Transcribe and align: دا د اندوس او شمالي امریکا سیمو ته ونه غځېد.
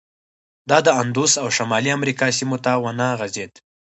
دا 0.69 0.77
د 0.87 0.89
اندوس 1.01 1.33
او 1.41 1.47
شمالي 1.57 1.89
امریکا 1.97 2.27
سیمو 2.37 2.57
ته 2.65 2.71
ونه 2.83 3.07
غځېد. 3.19 3.53